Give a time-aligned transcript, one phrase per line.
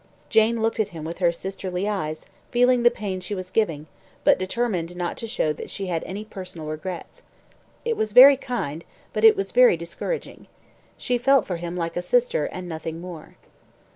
[0.29, 3.85] Jane looked at him with her sisterly eyes, feeling the pain she was giving,
[4.23, 7.21] but determined not to show that she had any personal regret.
[7.85, 8.83] It was very kind,
[9.13, 10.47] but it was very discouraging.
[10.97, 13.35] She felt for him like a sister and nothing more.